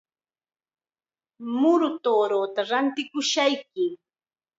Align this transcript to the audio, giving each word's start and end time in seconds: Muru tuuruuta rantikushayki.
Muru 1.59 1.89
tuuruuta 2.03 2.61
rantikushayki. 2.69 3.85